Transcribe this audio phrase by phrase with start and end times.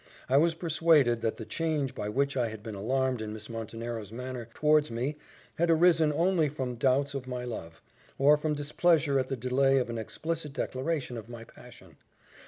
[0.27, 4.11] I was persuaded that the change by which I had been alarmed in Miss Montenero's
[4.11, 5.15] manner towards me
[5.59, 7.83] had arisen only from doubts of my love,
[8.17, 11.97] or from displeasure at the delay of an explicit declaration of my passion.